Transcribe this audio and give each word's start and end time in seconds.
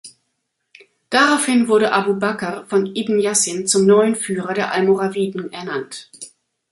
Daraufhin 1.11 1.67
wurde 1.67 1.91
Abu 1.91 2.15
Bakr 2.17 2.65
von 2.65 2.87
Ibn 2.95 3.19
Yasin 3.19 3.67
zum 3.67 3.85
neuen 3.85 4.15
Führer 4.15 4.55
der 4.55 4.71
Almoraviden 4.71 5.53
ernannt. 5.53 6.09